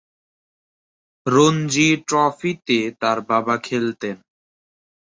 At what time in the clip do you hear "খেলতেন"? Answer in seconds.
3.57-4.17